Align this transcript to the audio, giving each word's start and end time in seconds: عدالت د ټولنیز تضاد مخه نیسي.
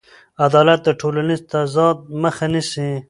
عدالت 0.45 0.79
د 0.85 0.89
ټولنیز 0.99 1.41
تضاد 1.51 1.97
مخه 2.21 2.45
نیسي. 2.53 2.87